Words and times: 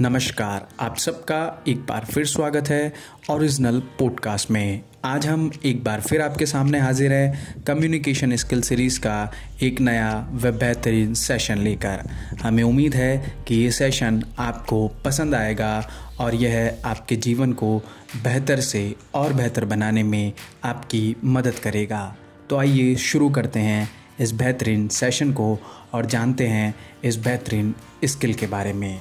नमस्कार, 0.00 0.66
आप 0.80 0.96
सबका 0.96 1.64
एक 1.68 1.80
बार 1.80 2.04
फिर 2.04 2.24
स्वागत 2.26 2.68
है 2.68 2.92
ओरिजिनल 3.30 3.80
पॉडकास्ट 3.80 4.50
में। 4.50 4.80
आज 5.04 5.26
हम 5.26 5.52
एक 5.64 5.84
बार 5.84 6.00
फिर 6.00 6.22
आपके 6.22 6.46
सामने 6.46 6.78
हाजिर 6.78 7.12
है 7.12 7.54
कम्युनिकेशन 7.66 8.36
स्किल 8.36 8.62
सीरीज़ 8.62 8.98
का 9.00 9.32
एक 9.62 9.80
नया 9.80 10.28
व 10.32 10.52
बेहतरीन 10.52 11.14
सेशन 11.14 11.58
लेकर। 11.58 12.02
हमें 12.42 12.62
उम्मीद 12.62 12.94
है 12.94 13.36
कि 13.48 13.54
ये 13.54 13.70
सेशन 13.70 14.22
आपको 14.38 14.88
पसंद 15.04 15.34
आएगा 15.34 15.88
और 16.20 16.34
यह 16.34 16.82
आपके 16.84 17.16
जीवन 17.16 17.52
को 17.52 17.78
बेहतर 18.16 18.60
से 18.60 18.94
और 19.14 19.32
बेहतर 19.32 19.64
बनाने 19.64 20.02
में 20.02 20.32
आपकी 20.64 21.16
मदद 21.24 21.54
करेगा। 21.54 22.16
तो 22.50 22.56
आइए 22.56 22.94
शुरू 22.96 23.30
करते 23.30 23.60
हैं 23.60 23.88
इस 24.20 24.32
बेहतरीन 24.32 24.88
सेशन 24.88 25.32
को 25.32 25.58
और 25.92 26.06
जानते 26.06 26.46
हैं 26.46 26.74
इस 27.04 27.16
बेहतरीन 27.16 27.74
स्किल 28.04 28.34
के 28.34 28.46
बारे 28.46 28.72
में। 28.72 29.00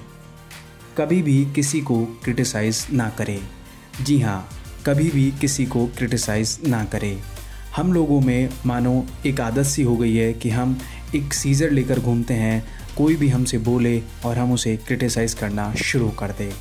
कभी 0.98 1.22
भी 1.22 1.46
किसी 1.46 1.82
को 1.82 2.06
क्रिटिसाइज़ 2.24 2.86
ना 2.94 3.10
करें। 3.10 3.40
जी 4.02 4.20
हाँ 4.20 4.50
कभी 4.86 5.10
भी 5.10 5.34
किसी 5.42 5.66
को 5.66 5.86
क्रिटिसाइज़ 5.88 6.68
ना 6.68 6.84
करें। 6.86 7.24
हम 7.76 7.94
लोगों 7.94 8.22
में, 8.22 8.50
मानो, 8.66 9.06
एक 9.26 9.42
आदत 9.42 9.64
सी 9.64 9.84
हो 9.84 9.98
गई 9.98 10.16
है 10.16 10.34
कि 10.34 10.50
हम 10.50 10.80
एक 11.16 11.34
सीज़र 11.34 11.72
लेकर 11.72 12.00
घूमते 12.00 12.34
हैं, 12.34 12.64
कोई 12.98 13.16
भी 13.16 13.30
हमसे 13.30 13.58
बोले 13.58 14.02
और 14.26 14.38
हम 14.38 14.52
उसे 14.52 14.78
क्रिटिसाइज़ 14.78 15.36
करना 15.36 15.74
शुरू 15.74 16.10
कर 16.10 16.28
दें। 16.28 16.52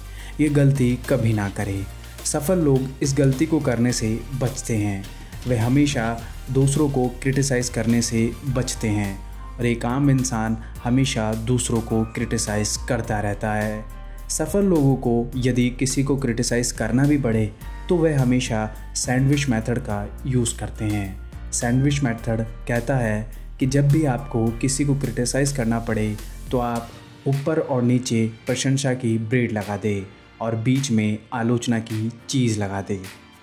ये 0.41 0.49
गलती 0.49 0.99
कभी 1.09 1.33
ना 1.33 1.49
करें। 1.49 1.87
सफल 2.24 2.59
लोग 2.59 3.02
इस 3.02 3.15
गलती 3.19 3.46
को 3.46 3.60
करने 3.60 3.93
से 3.93 4.21
बचते 4.41 4.77
हैं। 4.77 5.05
वे 5.49 5.57
हमेशा 5.57 6.21
दूसरों 6.51 6.91
को 6.91 7.09
क्रिटिसाइज़ 7.09 7.73
करने 7.73 8.02
से 8.02 8.33
बचते 8.46 8.88
हैं 8.88 9.19
और 9.59 9.66
एक 9.66 9.85
आम 9.85 10.10
इंसान 10.10 10.59
हमेशा 10.85 11.35
दूसरों 11.35 11.80
को 11.80 12.05
क्रिटिसाइज़ 12.05 12.79
करता 12.88 13.21
रहता 13.21 13.52
है। 13.55 14.02
सफल 14.33 14.65
लोगों 14.65 14.95
को 14.97 15.31
यदि 15.37 15.69
किसी 15.71 16.03
को 16.05 16.17
क्रिटिसाइज़ 16.17 16.73
करना 16.75 17.05
भी 17.05 17.19
पड़े 17.19 17.45
तो 17.88 17.97
वह 17.97 18.21
हमेशा 18.21 18.61
सैंडविच 18.97 19.49
मेथड 19.49 19.79
का 19.79 20.07
यूज़ 20.27 20.59
करते 20.59 20.85
हैं। 20.85 21.52
सैंडविच 21.52 22.01
मेथड 22.02 22.45
कहता 22.69 22.97
है 22.97 23.30
कि 23.61 23.66
जब 23.66 23.89
भी 23.89 24.05
आपको 24.05 24.47
किसी 24.61 24.85
को 24.85 24.95
क्रिटिसाइज़ 24.95 25.57
करना 25.57 25.79
पड़े 25.79 26.16
तो 26.51 26.59
आप 26.59 26.89
ऊपर 27.29 27.59
और 27.61 27.83
नीचे 27.83 28.27
प्रशंसा 28.47 28.95
की 28.95 29.16
ब्रेड 29.19 29.52
लगा 29.52 29.77
दें 29.77 30.02
और 30.41 30.57
बीच 30.57 30.91
में 30.91 31.19
आलोचना 31.33 31.79
की 31.79 32.11
चीज़ 32.29 32.59
लगा 32.61 32.80
दें। 32.83 32.99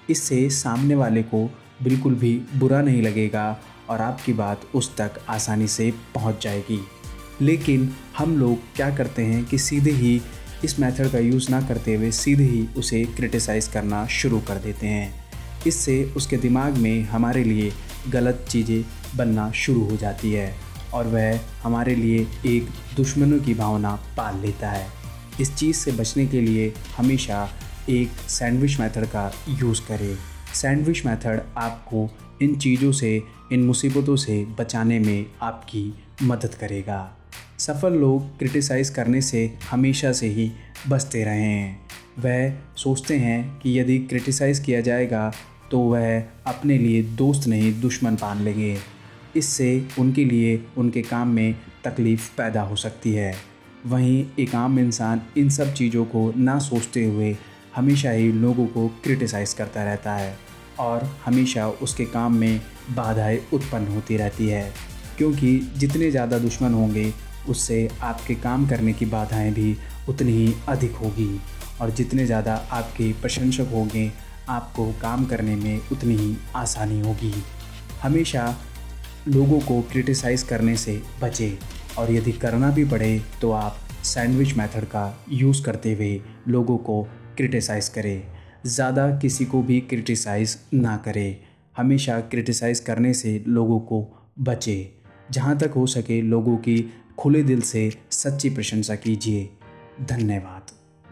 इससे 0.09 0.49
सामने 0.49 0.95
वाले 0.95 1.23
को 1.23 1.45
बिल्कुल 1.83 2.15
भी 2.15 2.33
बुरा 2.55 2.81
नहीं 2.81 3.01
लगेगा 3.01 3.59
और 3.89 4.01
आपकी 4.01 4.33
बात 4.33 4.61
उस 4.75 4.95
तक 4.97 5.19
आसानी 5.29 5.67
से 5.67 5.91
पहुँच 6.15 6.43
जाएगी। 6.43 6.79
लेकिन 7.41 7.89
हम 8.17 8.37
लोग 8.37 8.57
क्या 8.75 8.89
करते 8.95 9.21
हैं 9.21 9.45
कि 9.45 9.57
सीधे 9.57 9.91
ही 9.91 10.21
इस 10.63 10.79
मेथड 10.79 11.11
का 11.11 11.19
यूज़ 11.19 11.51
ना 11.51 11.61
करते 11.61 11.95
हुए 11.95 12.11
सीधे 12.11 12.43
ही 12.43 12.67
उसे 12.77 13.05
क्रिटिसाइज़ 13.05 13.71
करना 13.71 14.07
शुरू 14.07 14.39
कर 14.39 14.55
देते 14.55 14.87
हैं। 14.87 15.25
इससे 15.67 16.03
उसके 16.03 16.37
दिमाग 16.37 16.77
में 16.77 17.03
हमारे 17.03 17.43
लिए 17.43 17.71
गलत 18.09 18.45
चीज़ें 18.49 18.83
बनना 19.15 19.51
शुरू 19.51 19.83
हो 19.83 19.97
जाती 19.97 20.31
है 20.31 20.55
और 20.93 21.07
वह 21.07 21.39
हमारे 21.63 21.95
लिए 21.95 22.27
एक 22.45 22.69
दुश्मनों 22.95 23.39
की 23.39 23.53
भावना 23.53 23.91
पाल 24.17 24.39
लेता 24.39 24.69
है। 24.69 24.87
इस 25.41 25.55
चीज़ 25.55 25.77
से 25.77 25.91
बचने 25.91 26.25
के 26.25 26.41
लिए 26.41 26.73
हमेशा 26.97 27.49
एक 27.89 28.09
सैंडविच 28.09 28.79
मेथड 28.79 29.05
का 29.05 29.31
यूज़ 29.49 29.81
करें। 29.81 30.17
सैंडविच 30.53 31.05
मेथड 31.05 31.41
आपको 31.57 32.09
इन 32.41 32.55
चीज़ों 32.55 32.91
से, 32.91 33.23
इन 33.51 33.63
मुसीबतों 33.63 34.15
से 34.15 34.45
बचाने 34.45 34.99
में 34.99 35.25
आपकी 35.41 35.93
मदद 36.23 36.53
करेगा। 36.55 37.18
सफल 37.59 37.93
लोग 37.93 38.37
क्रिटिसाइज़ 38.37 38.91
करने 38.93 39.21
से 39.21 39.53
हमेशा 39.71 40.11
से 40.11 40.27
ही 40.27 40.51
बचते 40.87 41.23
रहे 41.23 41.41
हैं। 41.41 41.79
वह 42.19 42.53
सोचते 42.75 43.17
हैं 43.17 43.59
कि 43.59 43.79
यदि 43.79 43.97
क्रिटिसाइज़ 43.99 44.61
किया 44.61 44.81
जाएगा 44.81 45.31
तो 45.71 45.79
वह 45.79 46.19
अपने 46.47 46.77
लिए 46.77 47.01
दोस्त 47.03 47.47
नहीं, 47.47 47.79
दुश्मन 47.81 48.15
पान 48.15 48.41
लेंगे। 48.41 48.77
इससे 49.35 49.87
उनके 49.99 50.25
लिए 50.25 50.65
उनके 50.77 51.01
काम 51.01 51.27
में 51.27 51.55
तकलीफ़ 51.83 52.29
पैदा 52.37 52.61
हो 52.61 52.75
सकती 52.75 53.13
है। 53.13 53.33
वहीं 53.85 54.25
एक 54.39 54.55
आम 54.55 54.79
इंसान 54.79 55.21
इन 55.37 55.49
सब 55.49 55.73
चीज़ों 55.73 56.05
को 56.05 56.31
ना 56.37 56.59
सोचते 56.59 57.03
हुए 57.05 57.35
हमेशा 57.75 58.11
ही 58.11 58.31
लोगों 58.31 58.65
को 58.67 58.87
क्रिटिसाइज़ 59.03 59.55
करता 59.55 59.83
रहता 59.83 60.13
है 60.13 60.37
और 60.79 61.03
हमेशा 61.25 61.67
उसके 61.69 62.05
काम 62.05 62.35
में 62.35 62.61
बाधाएँ 62.91 63.39
उत्पन्न 63.53 63.87
होती 63.87 64.17
रहती 64.17 64.47
है। 64.47 64.71
क्योंकि 65.19 65.57
जितने 65.77 66.09
ज़्यादा 66.11 66.37
दुश्मन 66.39 66.73
होंगे, 66.73 67.13
उससे 67.49 67.87
आपके 68.01 68.35
काम 68.35 68.67
करने 68.67 68.93
की 68.93 69.05
बाधाएँ 69.05 69.51
भी 69.53 69.75
उतनी 70.09 70.31
ही 70.31 70.53
अधिक 70.69 70.95
होगी। 70.95 71.39
और 71.81 71.89
जितने 71.89 72.25
ज़्यादा 72.25 72.53
आपके 72.71 73.11
प्रशंसक 73.13 73.71
होंगे, 73.73 74.11
आपको 74.49 74.85
काम 75.01 75.25
करने 75.25 75.55
में 75.55 75.81
उतनी 75.91 76.15
ही 76.15 76.35
आसानी 76.55 76.99
होगी। 76.99 77.33
हमेशा 78.01 78.43
लोगों 79.27 79.59
को 79.59 79.81
क्रिटिसाइज़ 79.81 80.45
करने 80.45 80.75
से 80.77 81.01
बचें 81.21 81.57
और 81.97 82.11
यदि 82.11 82.31
करना 82.31 82.69
भी 82.71 82.85
पड़े 82.85 83.21
तो 83.41 83.51
आप 83.51 83.77
सैंडविच 84.03 84.53
मेथड 84.53 84.85
का 84.85 85.03
यूज़ 85.31 85.63
करते 85.63 85.93
हुए 85.93 86.21
लोगों 86.47 86.77
को 86.77 87.01
क्रिटिसाइज़ 87.37 87.91
करें। 87.91 88.21
ज़्यादा 88.65 89.09
किसी 89.19 89.45
को 89.45 89.61
भी 89.61 89.79
क्रिटिसाइज़ 89.81 90.57
ना 90.73 90.95
करें। 90.97 91.37
हमेशा 91.77 92.19
क्रिटिसाइज़ 92.21 92.83
करने 92.83 93.13
से 93.13 93.43
लोगों 93.47 93.79
को 93.79 94.05
बचे। 94.39 94.98
जहाँ 95.31 95.57
तक 95.57 95.71
हो 95.75 95.85
सके 95.85 96.21
लोगों 96.21 96.57
की 96.57 96.93
खुले 97.17 97.43
दिल 97.43 97.61
से 97.61 97.91
सच्ची 98.11 98.49
प्रशंसा 98.49 98.95
कीजिए। 98.95 99.49
धन्यवाद। 100.01 100.58